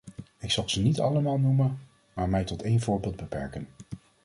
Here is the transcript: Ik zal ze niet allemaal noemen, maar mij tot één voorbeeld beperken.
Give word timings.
Ik 0.39 0.51
zal 0.51 0.69
ze 0.69 0.81
niet 0.81 0.99
allemaal 0.99 1.37
noemen, 1.39 1.79
maar 2.13 2.29
mij 2.29 2.43
tot 2.43 2.61
één 2.61 2.79
voorbeeld 2.79 3.15
beperken. 3.15 3.67